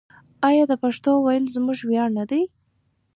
[0.47, 2.41] آیا د پښتو ویل زموږ ویاړ نه دی؟